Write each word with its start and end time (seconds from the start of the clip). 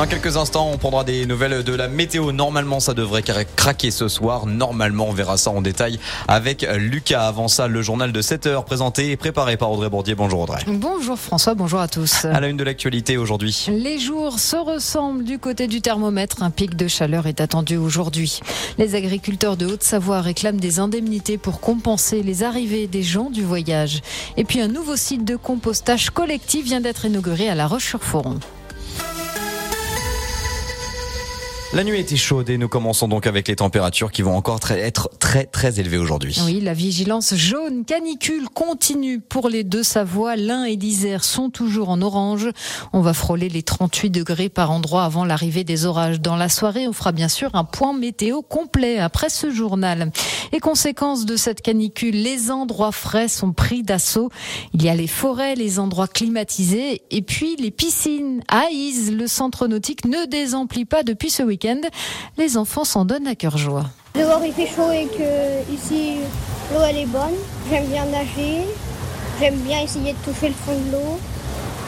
Dans 0.00 0.06
quelques 0.06 0.38
instants, 0.38 0.70
on 0.72 0.78
prendra 0.78 1.04
des 1.04 1.26
nouvelles 1.26 1.62
de 1.62 1.74
la 1.74 1.86
météo. 1.86 2.32
Normalement, 2.32 2.80
ça 2.80 2.94
devrait 2.94 3.22
craquer 3.22 3.90
ce 3.90 4.08
soir. 4.08 4.46
Normalement, 4.46 5.08
on 5.08 5.12
verra 5.12 5.36
ça 5.36 5.50
en 5.50 5.60
détail 5.60 6.00
avec 6.26 6.66
Lucas. 6.78 7.26
Avant 7.26 7.48
ça, 7.48 7.68
le 7.68 7.82
journal 7.82 8.10
de 8.10 8.22
7 8.22 8.46
heures 8.46 8.64
présenté 8.64 9.10
et 9.10 9.18
préparé 9.18 9.58
par 9.58 9.70
Audrey 9.70 9.90
Bourdier. 9.90 10.14
Bonjour 10.14 10.40
Audrey. 10.40 10.62
Bonjour 10.66 11.18
François, 11.18 11.52
bonjour 11.52 11.80
à 11.80 11.86
tous. 11.86 12.24
À 12.24 12.40
la 12.40 12.48
une 12.48 12.56
de 12.56 12.64
l'actualité 12.64 13.18
aujourd'hui. 13.18 13.66
Les 13.68 13.98
jours 13.98 14.38
se 14.38 14.56
ressemblent 14.56 15.24
du 15.24 15.38
côté 15.38 15.66
du 15.66 15.82
thermomètre. 15.82 16.42
Un 16.42 16.50
pic 16.50 16.76
de 16.76 16.88
chaleur 16.88 17.26
est 17.26 17.42
attendu 17.42 17.76
aujourd'hui. 17.76 18.40
Les 18.78 18.94
agriculteurs 18.94 19.58
de 19.58 19.66
Haute-Savoie 19.66 20.22
réclament 20.22 20.60
des 20.60 20.78
indemnités 20.78 21.36
pour 21.36 21.60
compenser 21.60 22.22
les 22.22 22.42
arrivées 22.42 22.86
des 22.86 23.02
gens 23.02 23.28
du 23.28 23.44
voyage. 23.44 24.00
Et 24.38 24.44
puis 24.44 24.62
un 24.62 24.68
nouveau 24.68 24.96
site 24.96 25.26
de 25.26 25.36
compostage 25.36 26.08
collectif 26.08 26.64
vient 26.64 26.80
d'être 26.80 27.04
inauguré 27.04 27.50
à 27.50 27.54
La 27.54 27.66
Roche-sur-Foron. 27.66 28.40
La 31.72 31.84
nuit 31.84 32.00
était 32.00 32.16
chaude 32.16 32.50
et 32.50 32.58
nous 32.58 32.68
commençons 32.68 33.06
donc 33.06 33.28
avec 33.28 33.46
les 33.46 33.54
températures 33.54 34.10
qui 34.10 34.22
vont 34.22 34.34
encore 34.34 34.58
être 34.72 35.08
très 35.20 35.44
très 35.44 35.78
élevées 35.78 35.98
aujourd'hui. 35.98 36.36
Oui, 36.44 36.60
la 36.60 36.74
vigilance 36.74 37.36
jaune 37.36 37.84
canicule 37.84 38.48
continue 38.48 39.20
pour 39.20 39.48
les 39.48 39.62
deux 39.62 39.84
Savoie. 39.84 40.34
L'Ain 40.34 40.64
et 40.64 40.74
l'Isère 40.74 41.22
sont 41.22 41.48
toujours 41.48 41.90
en 41.90 42.02
orange. 42.02 42.48
On 42.92 43.02
va 43.02 43.12
frôler 43.12 43.48
les 43.48 43.62
38 43.62 44.10
degrés 44.10 44.48
par 44.48 44.72
endroit 44.72 45.04
avant 45.04 45.24
l'arrivée 45.24 45.62
des 45.62 45.86
orages. 45.86 46.20
Dans 46.20 46.34
la 46.34 46.48
soirée, 46.48 46.88
on 46.88 46.92
fera 46.92 47.12
bien 47.12 47.28
sûr 47.28 47.54
un 47.54 47.62
point 47.62 47.92
météo 47.92 48.42
complet 48.42 48.98
après 48.98 49.28
ce 49.28 49.52
journal. 49.52 50.10
Et 50.50 50.58
conséquence 50.58 51.24
de 51.24 51.36
cette 51.36 51.62
canicule, 51.62 52.16
les 52.16 52.50
endroits 52.50 52.90
frais 52.90 53.28
sont 53.28 53.52
pris 53.52 53.84
d'assaut. 53.84 54.30
Il 54.74 54.82
y 54.82 54.88
a 54.88 54.96
les 54.96 55.06
forêts, 55.06 55.54
les 55.54 55.78
endroits 55.78 56.08
climatisés 56.08 57.02
et 57.12 57.22
puis 57.22 57.54
les 57.54 57.70
piscines. 57.70 58.42
À 58.48 58.70
Ise, 58.72 59.12
le 59.12 59.28
centre 59.28 59.68
nautique 59.68 60.04
ne 60.04 60.26
désemplit 60.26 60.84
pas 60.84 61.04
depuis 61.04 61.30
ce 61.30 61.44
week-end 61.44 61.59
les 62.36 62.56
enfants 62.56 62.84
s'en 62.84 63.04
donnent 63.04 63.26
à 63.26 63.34
cœur 63.34 63.58
joie. 63.58 63.84
Dehors 64.14 64.42
il 64.44 64.52
fait 64.52 64.66
chaud 64.66 64.90
et 64.92 65.06
que 65.06 65.72
ici 65.72 66.16
l'eau 66.72 66.80
elle 66.88 66.98
est 66.98 67.06
bonne. 67.06 67.36
J'aime 67.70 67.86
bien 67.86 68.04
nager. 68.06 68.66
J'aime 69.38 69.56
bien 69.60 69.80
essayer 69.80 70.12
de 70.12 70.18
toucher 70.18 70.48
le 70.48 70.54
fond 70.54 70.72
de 70.72 70.92
l'eau. 70.92 71.18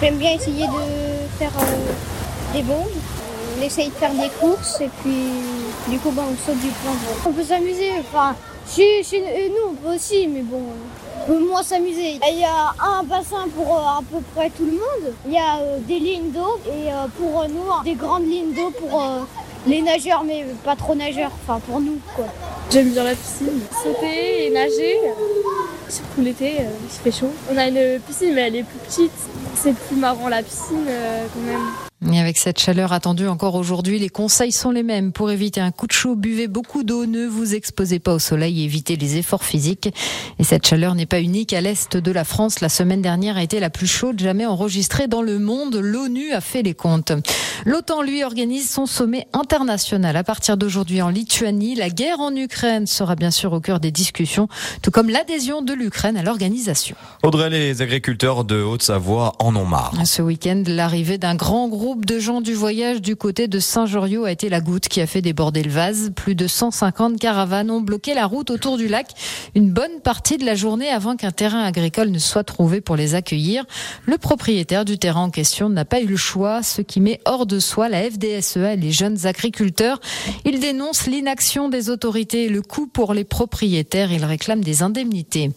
J'aime 0.00 0.16
bien 0.16 0.32
essayer 0.32 0.66
de 0.66 1.38
faire 1.38 1.52
euh, 1.58 2.54
des 2.54 2.62
bombes. 2.62 2.86
On 3.58 3.62
essaye 3.62 3.88
de 3.88 3.94
faire 3.94 4.12
des 4.12 4.30
courses 4.40 4.80
et 4.80 4.90
puis 5.02 5.26
du 5.88 5.98
coup 5.98 6.10
bah, 6.10 6.22
on 6.30 6.36
saute 6.46 6.60
du 6.60 6.68
plan. 6.68 6.92
On 7.26 7.32
peut 7.32 7.44
s'amuser. 7.44 7.92
Enfin, 8.00 8.34
chez, 8.68 9.02
nous 9.48 9.70
on 9.70 9.74
peut 9.74 9.94
aussi, 9.94 10.26
mais 10.28 10.42
bon, 10.42 10.62
on 11.22 11.26
peut 11.26 11.38
moins 11.38 11.62
s'amuser. 11.62 12.18
Il 12.30 12.38
y 12.38 12.44
a 12.44 12.74
un 12.82 13.02
bassin 13.02 13.46
pour 13.56 13.76
euh, 13.76 13.98
à 13.98 14.00
peu 14.10 14.18
près 14.34 14.50
tout 14.50 14.64
le 14.64 14.72
monde. 14.72 15.14
Il 15.26 15.32
y 15.32 15.38
a 15.38 15.58
euh, 15.58 15.78
des 15.80 15.98
lignes 15.98 16.30
d'eau 16.30 16.58
et 16.66 16.90
pour 17.18 17.46
nous 17.48 17.84
des 17.84 17.94
grandes 17.94 18.26
lignes 18.26 18.54
d'eau 18.54 18.70
pour 18.70 19.02
les 19.66 19.82
nageurs, 19.82 20.24
mais 20.24 20.44
pas 20.64 20.76
trop 20.76 20.94
nageurs, 20.94 21.30
enfin 21.42 21.60
pour 21.60 21.80
nous 21.80 21.98
quoi. 22.16 22.26
J'aime 22.70 22.90
bien 22.90 23.04
la 23.04 23.14
piscine, 23.14 23.60
sauter 23.82 24.46
et 24.46 24.50
nager, 24.50 24.98
surtout 25.88 26.22
l'été, 26.22 26.60
euh, 26.60 26.70
il 26.84 26.90
fait 26.90 27.12
chaud. 27.12 27.30
On 27.52 27.56
a 27.56 27.68
une 27.68 28.00
piscine, 28.00 28.34
mais 28.34 28.42
elle 28.42 28.56
est 28.56 28.62
plus 28.64 28.78
petite, 28.78 29.12
c'est 29.54 29.74
plus 29.74 29.96
marrant 29.96 30.28
la 30.28 30.42
piscine 30.42 30.86
euh, 30.88 31.26
quand 31.32 31.40
même. 31.40 31.91
Avec 32.32 32.40
cette 32.40 32.60
chaleur 32.60 32.94
attendue 32.94 33.26
encore 33.28 33.56
aujourd'hui, 33.56 33.98
les 33.98 34.08
conseils 34.08 34.52
sont 34.52 34.70
les 34.70 34.82
mêmes. 34.82 35.12
Pour 35.12 35.30
éviter 35.30 35.60
un 35.60 35.70
coup 35.70 35.86
de 35.86 35.92
chaud, 35.92 36.14
buvez 36.14 36.48
beaucoup 36.48 36.82
d'eau, 36.82 37.04
ne 37.04 37.26
vous 37.26 37.54
exposez 37.54 37.98
pas 37.98 38.14
au 38.14 38.18
soleil 38.18 38.64
évitez 38.64 38.96
les 38.96 39.18
efforts 39.18 39.44
physiques. 39.44 39.92
Et 40.38 40.44
cette 40.44 40.66
chaleur 40.66 40.94
n'est 40.94 41.04
pas 41.04 41.20
unique. 41.20 41.52
À 41.52 41.60
l'est 41.60 41.94
de 41.94 42.10
la 42.10 42.24
France, 42.24 42.60
la 42.60 42.70
semaine 42.70 43.02
dernière 43.02 43.36
a 43.36 43.42
été 43.42 43.60
la 43.60 43.68
plus 43.68 43.86
chaude 43.86 44.18
jamais 44.18 44.46
enregistrée 44.46 45.08
dans 45.08 45.20
le 45.20 45.38
monde. 45.38 45.76
L'ONU 45.76 46.32
a 46.32 46.40
fait 46.40 46.62
les 46.62 46.72
comptes. 46.72 47.12
L'OTAN, 47.66 48.00
lui, 48.00 48.24
organise 48.24 48.70
son 48.70 48.86
sommet 48.86 49.26
international 49.34 50.16
à 50.16 50.24
partir 50.24 50.56
d'aujourd'hui 50.56 51.02
en 51.02 51.10
Lituanie. 51.10 51.74
La 51.74 51.90
guerre 51.90 52.20
en 52.20 52.34
Ukraine 52.34 52.86
sera 52.86 53.14
bien 53.14 53.30
sûr 53.30 53.52
au 53.52 53.60
cœur 53.60 53.78
des 53.78 53.90
discussions, 53.90 54.48
tout 54.80 54.90
comme 54.90 55.10
l'adhésion 55.10 55.60
de 55.60 55.74
l'Ukraine 55.74 56.16
à 56.16 56.22
l'organisation. 56.22 56.96
Audrey, 57.22 57.50
les 57.50 57.82
agriculteurs 57.82 58.44
de 58.44 58.62
Haute-Savoie 58.62 59.34
en 59.38 59.54
ont 59.54 59.66
marre. 59.66 59.92
Ce 60.06 60.22
week-end, 60.22 60.62
l'arrivée 60.66 61.18
d'un 61.18 61.34
grand 61.34 61.68
groupe 61.68 62.06
de 62.06 62.21
gens 62.22 62.40
du 62.40 62.54
voyage 62.54 63.02
du 63.02 63.16
côté 63.16 63.48
de 63.48 63.58
Saint-Joriot 63.58 64.24
a 64.24 64.30
été 64.30 64.48
la 64.48 64.60
goutte 64.60 64.88
qui 64.88 65.00
a 65.00 65.06
fait 65.06 65.20
déborder 65.20 65.62
le 65.62 65.70
vase. 65.70 66.12
Plus 66.14 66.34
de 66.34 66.46
150 66.46 67.18
caravanes 67.18 67.70
ont 67.70 67.80
bloqué 67.80 68.14
la 68.14 68.26
route 68.26 68.50
autour 68.50 68.78
du 68.78 68.88
lac 68.88 69.08
une 69.54 69.70
bonne 69.70 70.00
partie 70.02 70.38
de 70.38 70.46
la 70.46 70.54
journée 70.54 70.88
avant 70.88 71.16
qu'un 71.16 71.32
terrain 71.32 71.64
agricole 71.64 72.10
ne 72.10 72.18
soit 72.18 72.44
trouvé 72.44 72.80
pour 72.80 72.96
les 72.96 73.14
accueillir. 73.14 73.64
Le 74.06 74.16
propriétaire 74.18 74.84
du 74.84 74.98
terrain 74.98 75.24
en 75.24 75.30
question 75.30 75.68
n'a 75.68 75.84
pas 75.84 76.00
eu 76.00 76.06
le 76.06 76.16
choix, 76.16 76.62
ce 76.62 76.80
qui 76.80 77.00
met 77.00 77.20
hors 77.24 77.44
de 77.44 77.58
soi 77.58 77.88
la 77.88 78.08
FDSEA 78.08 78.74
et 78.74 78.76
les 78.76 78.92
jeunes 78.92 79.26
agriculteurs. 79.26 80.00
Il 80.44 80.60
dénonce 80.60 81.06
l'inaction 81.06 81.68
des 81.68 81.90
autorités 81.90 82.44
et 82.44 82.48
le 82.48 82.62
coût 82.62 82.86
pour 82.86 83.14
les 83.14 83.24
propriétaires. 83.24 84.12
Il 84.12 84.24
réclame 84.24 84.62
des 84.62 84.82
indemnités. 84.82 85.50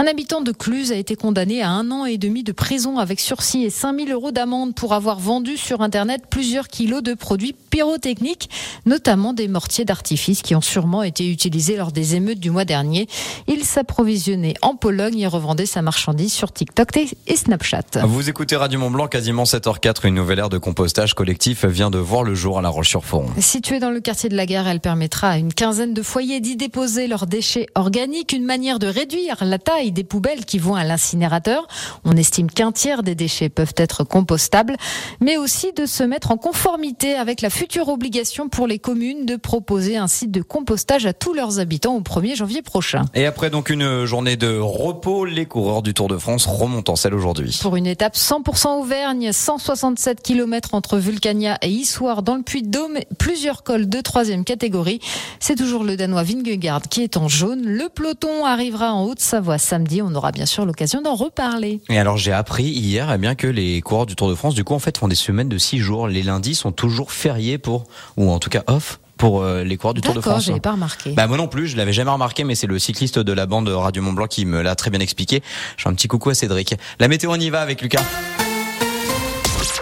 Un 0.00 0.06
habitant 0.06 0.42
de 0.42 0.52
Cluse 0.52 0.92
a 0.92 0.94
été 0.94 1.16
condamné 1.16 1.60
à 1.60 1.70
un 1.70 1.90
an 1.90 2.04
et 2.04 2.18
demi 2.18 2.44
de 2.44 2.52
prison 2.52 2.98
avec 2.98 3.18
sursis 3.18 3.64
et 3.64 3.70
5000 3.70 4.12
euros 4.12 4.30
d'amende 4.30 4.72
pour 4.76 4.94
avoir 4.94 5.18
vendu 5.18 5.56
sur 5.56 5.80
Internet 5.80 6.22
plusieurs 6.30 6.68
kilos 6.68 7.02
de 7.02 7.14
produits 7.14 7.52
pyrotechniques, 7.68 8.48
notamment 8.86 9.32
des 9.32 9.48
mortiers 9.48 9.84
d'artifice 9.84 10.42
qui 10.42 10.54
ont 10.54 10.60
sûrement 10.60 11.02
été 11.02 11.28
utilisés 11.28 11.76
lors 11.76 11.90
des 11.90 12.14
émeutes 12.14 12.38
du 12.38 12.52
mois 12.52 12.64
dernier. 12.64 13.08
Il 13.48 13.64
s'approvisionnait 13.64 14.54
en 14.62 14.76
Pologne 14.76 15.18
et 15.18 15.26
revendait 15.26 15.66
sa 15.66 15.82
marchandise 15.82 16.32
sur 16.32 16.52
TikTok 16.52 16.96
et 17.26 17.36
Snapchat. 17.36 18.04
Vous 18.04 18.30
écoutez 18.30 18.54
Radio 18.54 18.78
Mont 18.78 18.92
Blanc, 18.92 19.08
quasiment 19.08 19.42
7h04. 19.42 20.06
Une 20.06 20.14
nouvelle 20.14 20.38
ère 20.38 20.48
de 20.48 20.58
compostage 20.58 21.14
collectif 21.14 21.64
vient 21.64 21.90
de 21.90 21.98
voir 21.98 22.22
le 22.22 22.36
jour 22.36 22.60
à 22.60 22.62
La 22.62 22.68
Roche-sur-Foron. 22.68 23.30
Située 23.40 23.80
dans 23.80 23.90
le 23.90 23.98
quartier 23.98 24.28
de 24.28 24.36
la 24.36 24.46
gare, 24.46 24.68
elle 24.68 24.78
permettra 24.78 25.30
à 25.30 25.38
une 25.38 25.52
quinzaine 25.52 25.92
de 25.92 26.02
foyers 26.02 26.38
d'y 26.38 26.54
déposer 26.54 27.08
leurs 27.08 27.26
déchets 27.26 27.66
organiques, 27.74 28.32
une 28.32 28.44
manière 28.44 28.78
de 28.78 28.86
réduire 28.86 29.38
la 29.40 29.58
taille 29.58 29.87
des 29.90 30.04
poubelles 30.04 30.44
qui 30.44 30.58
vont 30.58 30.74
à 30.74 30.84
l'incinérateur. 30.84 31.66
On 32.04 32.16
estime 32.16 32.50
qu'un 32.50 32.72
tiers 32.72 33.02
des 33.02 33.14
déchets 33.14 33.48
peuvent 33.48 33.74
être 33.76 34.04
compostables, 34.04 34.76
mais 35.20 35.36
aussi 35.36 35.72
de 35.72 35.86
se 35.86 36.02
mettre 36.02 36.30
en 36.30 36.36
conformité 36.36 37.14
avec 37.14 37.40
la 37.40 37.50
future 37.50 37.88
obligation 37.88 38.48
pour 38.48 38.66
les 38.66 38.78
communes 38.78 39.26
de 39.26 39.36
proposer 39.36 39.96
un 39.96 40.08
site 40.08 40.30
de 40.30 40.42
compostage 40.42 41.06
à 41.06 41.12
tous 41.12 41.34
leurs 41.34 41.58
habitants 41.58 41.96
au 41.96 42.00
1er 42.00 42.36
janvier 42.36 42.62
prochain. 42.62 43.04
Et 43.14 43.26
après 43.26 43.50
donc 43.50 43.70
une 43.70 44.04
journée 44.04 44.36
de 44.36 44.58
repos, 44.58 45.24
les 45.24 45.46
coureurs 45.46 45.82
du 45.82 45.94
Tour 45.94 46.08
de 46.08 46.18
France 46.18 46.46
remontent 46.46 46.92
en 46.92 46.96
selle 46.96 47.14
aujourd'hui. 47.14 47.58
Pour 47.62 47.76
une 47.76 47.86
étape 47.86 48.14
100% 48.14 48.78
Auvergne, 48.78 49.32
167 49.32 50.22
km 50.22 50.74
entre 50.74 50.98
Vulcania 50.98 51.58
et 51.62 51.68
Issoire 51.68 52.22
dans 52.22 52.36
le 52.36 52.42
Puy-de-Dôme, 52.42 52.98
plusieurs 53.18 53.62
cols 53.62 53.88
de 53.88 54.00
troisième 54.00 54.44
catégorie. 54.44 55.00
C'est 55.40 55.56
toujours 55.56 55.84
le 55.84 55.96
Danois 55.96 56.22
Vingegaard 56.22 56.82
qui 56.82 57.02
est 57.02 57.16
en 57.16 57.28
jaune. 57.28 57.62
Le 57.64 57.88
peloton 57.88 58.44
arrivera 58.44 58.92
en 58.92 59.04
Haute-Savoie 59.04 59.58
samedi. 59.58 59.77
On 60.02 60.14
aura 60.14 60.32
bien 60.32 60.46
sûr 60.46 60.64
l'occasion 60.64 61.00
d'en 61.02 61.14
reparler. 61.14 61.80
Et 61.88 61.98
alors 61.98 62.16
j'ai 62.16 62.32
appris 62.32 62.64
hier 62.64 63.10
eh 63.12 63.18
bien 63.18 63.34
que 63.34 63.46
les 63.46 63.80
coureurs 63.80 64.06
du 64.06 64.16
Tour 64.16 64.28
de 64.28 64.34
France 64.34 64.54
du 64.54 64.64
coup 64.64 64.74
en 64.74 64.78
fait 64.78 64.98
font 64.98 65.08
des 65.08 65.14
semaines 65.14 65.48
de 65.48 65.58
six 65.58 65.78
jours. 65.78 66.08
Les 66.08 66.22
lundis 66.22 66.54
sont 66.54 66.72
toujours 66.72 67.12
fériés 67.12 67.58
pour, 67.58 67.84
ou 68.16 68.30
en 68.30 68.38
tout 68.38 68.50
cas 68.50 68.62
off 68.66 69.00
pour 69.16 69.42
euh, 69.42 69.64
les 69.64 69.76
coureurs 69.76 69.94
du 69.94 70.00
Tour 70.00 70.14
de 70.14 70.20
France. 70.20 70.44
j'avais 70.44 70.60
pas 70.60 70.72
remarqué. 70.72 71.12
Bah 71.12 71.26
moi 71.26 71.36
non 71.36 71.48
plus, 71.48 71.66
je 71.66 71.76
l'avais 71.76 71.92
jamais 71.92 72.10
remarqué, 72.10 72.44
mais 72.44 72.54
c'est 72.54 72.66
le 72.66 72.78
cycliste 72.78 73.18
de 73.18 73.32
la 73.32 73.46
bande 73.46 73.68
Radio 73.68 74.02
Mont 74.02 74.12
Blanc 74.12 74.26
qui 74.26 74.44
me 74.46 74.62
l'a 74.62 74.74
très 74.74 74.90
bien 74.90 75.00
expliqué. 75.00 75.42
Je 75.76 75.82
fais 75.82 75.88
un 75.88 75.94
petit 75.94 76.08
coucou 76.08 76.30
à 76.30 76.34
Cédric. 76.34 76.74
La 77.00 77.08
météo, 77.08 77.32
on 77.32 77.40
y 77.40 77.50
va 77.50 77.60
avec 77.60 77.82
Lucas. 77.82 78.02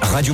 Radio 0.00 0.24